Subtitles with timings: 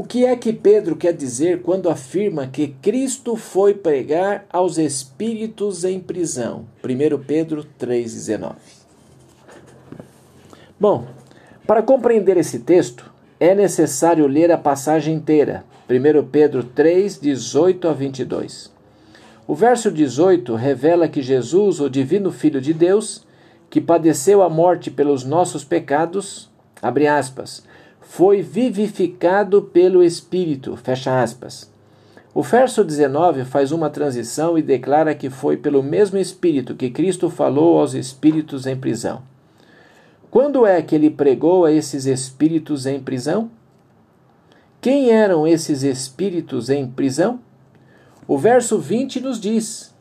[0.00, 5.84] O que é que Pedro quer dizer quando afirma que Cristo foi pregar aos espíritos
[5.84, 6.64] em prisão?
[6.82, 8.54] 1 Pedro 3,19.
[10.80, 11.04] Bom,
[11.66, 17.92] para compreender esse texto, é necessário ler a passagem inteira, 1 Pedro 3, 18 a
[17.92, 18.72] 22.
[19.46, 23.26] O verso 18 revela que Jesus, o Divino Filho de Deus,
[23.68, 26.48] que padeceu a morte pelos nossos pecados,
[26.80, 27.62] abre aspas,
[28.12, 31.70] foi vivificado pelo Espírito, fecha aspas.
[32.34, 37.30] O verso 19 faz uma transição e declara que foi pelo mesmo Espírito que Cristo
[37.30, 39.22] falou aos espíritos em prisão.
[40.28, 43.48] Quando é que ele pregou a esses espíritos em prisão?
[44.80, 47.38] Quem eram esses espíritos em prisão?
[48.26, 49.94] O verso 20 nos diz: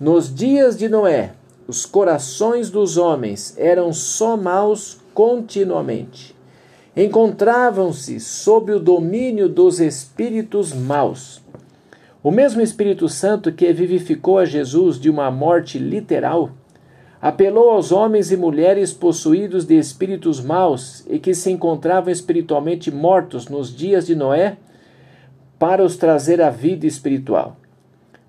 [0.00, 1.34] Nos dias de Noé,
[1.68, 6.35] os corações dos homens eram só maus continuamente.
[6.96, 11.42] Encontravam-se sob o domínio dos espíritos maus.
[12.22, 16.50] O mesmo Espírito Santo que vivificou a Jesus de uma morte literal,
[17.20, 23.46] apelou aos homens e mulheres possuídos de espíritos maus e que se encontravam espiritualmente mortos
[23.46, 24.56] nos dias de Noé
[25.58, 27.58] para os trazer à vida espiritual.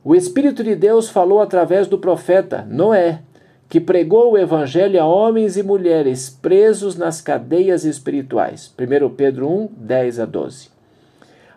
[0.04, 3.22] O Espírito de Deus falou através do profeta Noé,
[3.70, 8.74] que pregou o Evangelho a homens e mulheres presos nas cadeias espirituais.
[8.78, 10.70] 1 Pedro 1, 10 a 12.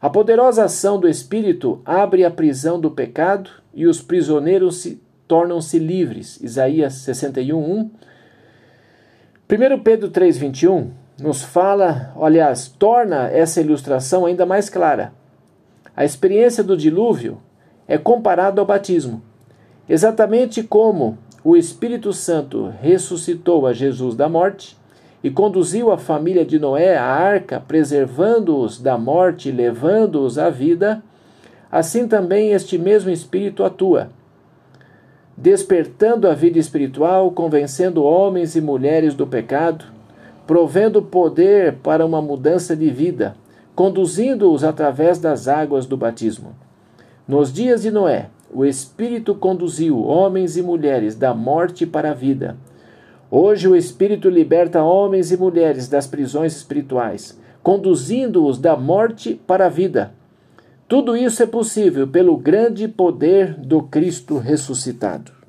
[0.03, 5.79] A poderosa ação do Espírito abre a prisão do pecado e os prisioneiros se tornam-se
[5.79, 6.41] livres.
[6.41, 7.91] Isaías 61, 1.
[9.49, 15.13] 1 Pedro 3, 21 nos fala, aliás, torna essa ilustração ainda mais clara.
[15.95, 17.39] A experiência do dilúvio
[17.87, 19.23] é comparado ao batismo.
[19.89, 24.77] Exatamente como o Espírito Santo ressuscitou a Jesus da morte
[25.25, 31.03] e conduziu a família de Noé à arca, preservando-os da morte levando-os à vida,
[31.71, 34.11] assim também este mesmo Espírito atua,
[35.37, 39.87] despertando a vida espiritual, convencendo homens e mulheres do pecado,
[40.47, 43.35] provendo poder para uma mudança de vida,
[43.75, 46.55] conduzindo-os através das águas do batismo.
[47.27, 52.57] Nos dias de Noé, o Espírito conduziu homens e mulheres da morte para a vida.
[53.31, 59.69] Hoje o Espírito liberta homens e mulheres das prisões espirituais, conduzindo-os da morte para a
[59.69, 60.13] vida.
[60.89, 65.40] Tudo isso é possível pelo grande poder do Cristo ressuscitado.